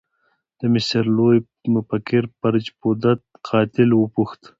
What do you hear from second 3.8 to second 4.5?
وپوښت.